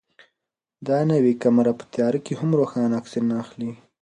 دا 0.87 0.99
نوې 1.11 1.33
کامره 1.41 1.73
په 1.79 1.85
تیاره 1.93 2.19
کې 2.25 2.33
هم 2.39 2.49
روښانه 2.59 2.95
عکسونه 2.99 3.33
اخلي. 3.43 3.71